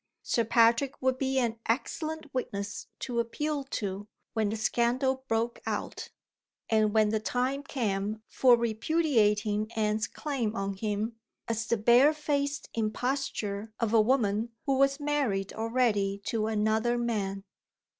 [0.23, 6.09] Sir Patrick would be an excellent witness to appeal to, when the scandal broke out,
[6.71, 11.17] and when the time came for repudiating Anne's claim on him
[11.47, 17.43] as the barefaced imposture of a woman who was married already to another man.